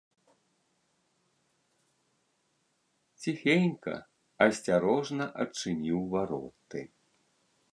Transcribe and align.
Ціхенька, 3.25 3.99
асцярожна 4.47 5.25
адчыніў 5.45 5.99
вароты. 6.17 6.81